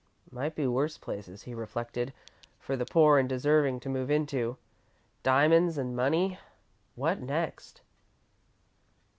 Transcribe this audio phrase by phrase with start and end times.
[0.31, 2.11] "Might be worse places," he reflected,
[2.57, 4.57] "for the poor and deserving to move into.
[5.21, 6.39] Diamonds and money
[6.95, 7.81] what next?"